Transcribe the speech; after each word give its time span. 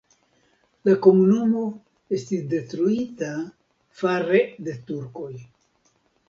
La 0.87 0.93
komunumo 1.07 1.65
estis 2.19 2.41
detruita 2.55 3.29
fare 4.01 4.43
de 4.69 4.75
turkoj. 4.89 5.31